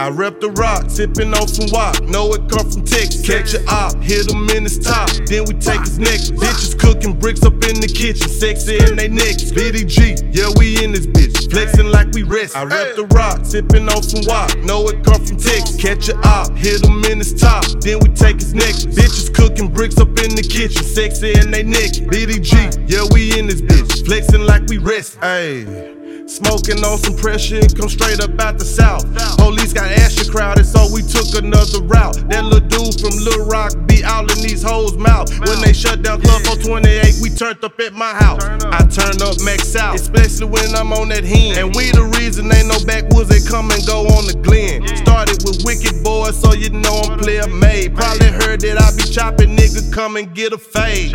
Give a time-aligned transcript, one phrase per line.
[0.00, 2.02] I rep the rock, sipping on some wok.
[2.02, 3.22] Know it come from Texas.
[3.22, 5.08] Catch a op, hit him in his top.
[5.30, 6.18] Then we take his neck.
[6.34, 9.54] Bitches cooking bricks up in the kitchen, sexy in they necks.
[9.54, 11.48] BDG, yeah, we in this bitch.
[11.48, 12.56] Flexing like we rest.
[12.56, 14.58] I rep the rock, sipping on some wok.
[14.64, 15.78] Know it come from Texas.
[15.78, 17.64] Catch a op, hit him in his top.
[17.78, 18.74] Then we take his neck.
[18.74, 21.94] Bitches cooking bricks up in the kitchen, sexy in they neck.
[22.10, 24.04] BDG, yeah, we in this bitch.
[24.04, 25.20] Flexing like we rest.
[25.20, 26.03] Ayy.
[26.26, 29.04] Smoking on some pressure, come straight up out the south.
[29.36, 32.16] Police got Asher crowded, so we took another route.
[32.32, 35.28] That little dude from Little Rock be out in these hoes' mouth.
[35.44, 38.42] When they shut down Club 428, we turned up at my house.
[38.42, 41.60] I turn up max out, especially when I'm on that hen.
[41.60, 44.80] And we the reason ain't no backwoods, they come and go on the Glen.
[44.96, 47.94] Started with Wicked Boys, so you know I'm player made.
[47.94, 51.12] Probably heard that I be chopping, nigga, come and get a fade.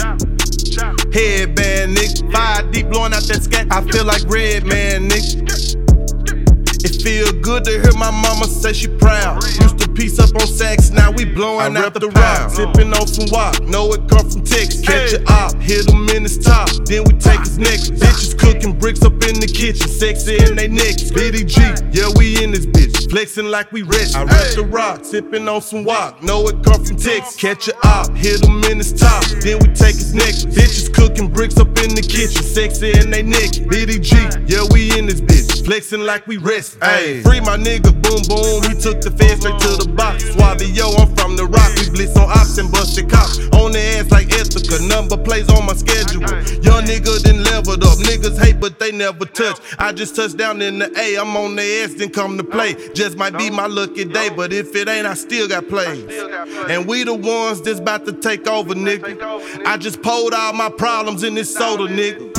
[1.14, 2.32] Headband, nigga.
[2.32, 3.68] Five deep blowing out that scat.
[3.72, 5.80] I feel like Redman, nigga.
[6.82, 9.44] It feel good to hear my mama say she proud.
[9.44, 12.52] Used to piece up on sacks, now we blowing out the rock.
[12.52, 14.82] Sipping on some wok, know it come from Texas.
[14.82, 17.80] Catch a op, hit him in his top, then we take his neck.
[18.00, 21.12] Bitches cooking bricks up in the kitchen, sexy in they necks.
[21.12, 22.79] BDG, yeah, we in this bitch.
[23.10, 24.14] Flexing like we rich.
[24.16, 27.36] I rep the rock, sipping on some wok, know it come from Texas.
[27.36, 30.36] Catch a op, hit him in his top, then we take his neck.
[30.54, 33.50] Bitches cooking bricks up in the kitchen, sexy in they neck.
[33.66, 35.66] BDG, yeah, we in this bitch.
[35.66, 36.80] Flexing like we rest.
[36.82, 38.62] Ayy, free my nigga, boom boom.
[38.70, 40.24] He took the fed straight to the box.
[40.30, 41.72] Suavio, I'm from the rock.
[41.82, 43.40] We blitz on ops and busted cops.
[44.50, 44.84] Like Ithaca.
[44.88, 46.22] Number plays on my schedule.
[46.64, 47.98] Young nigga then leveled up.
[48.00, 49.60] Niggas hate, but they never touch.
[49.78, 51.18] I just touched down in the A.
[51.18, 52.76] I'm on the ass, then come to play.
[52.94, 56.06] Just might be my lucky day, but if it ain't, I still got plays.
[56.70, 59.66] And we the ones that's about to take over, nigga.
[59.66, 62.30] I just pulled all my problems in this soda, nigga.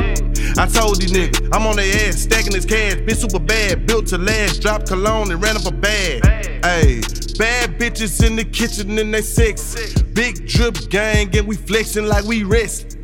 [0.59, 2.97] I told these niggas, I'm on their ass, stacking this cash.
[3.07, 4.61] Been super bad, built to last.
[4.63, 6.23] Dropped cologne and ran up a bag.
[6.63, 9.75] Ayy, bad bitches in the kitchen and they sex.
[10.12, 13.00] Big drip gang and we flexing like we rest.